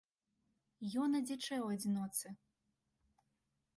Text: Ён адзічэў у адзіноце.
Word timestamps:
Ён 1.01 1.09
адзічэў 1.21 1.59
у 1.67 1.69
адзіноце. 1.75 2.29